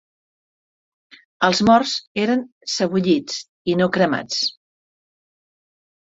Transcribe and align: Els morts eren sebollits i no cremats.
Els 1.47 1.61
morts 1.69 1.93
eren 2.21 2.41
sebollits 2.77 3.39
i 3.73 3.77
no 3.83 3.91
cremats. 3.99 4.43